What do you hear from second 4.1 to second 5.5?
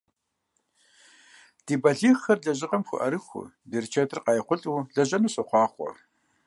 къайхъулӀэу лэжьэну